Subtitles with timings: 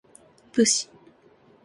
[0.51, 0.87] 武士